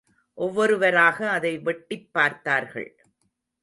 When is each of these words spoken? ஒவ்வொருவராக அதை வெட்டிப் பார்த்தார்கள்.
ஒவ்வொருவராக 0.33 1.29
அதை 1.29 1.57
வெட்டிப் 1.57 2.13
பார்த்தார்கள். 2.13 2.95